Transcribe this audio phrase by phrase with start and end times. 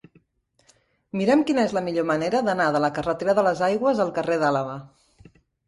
[1.21, 4.43] Mira'm quina és la millor manera d'anar de la carretera de les Aigües al carrer
[4.47, 4.83] d'Àlaba.